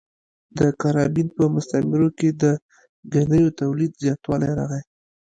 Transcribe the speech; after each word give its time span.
د 0.57 0.59
کارابین 0.81 1.27
په 1.37 1.43
مستعمرو 1.55 2.09
کې 2.19 2.29
د 2.41 2.43
ګنیو 3.13 3.55
تولید 3.59 3.91
زیاتوالی 4.03 4.51
راغی. 4.59 4.81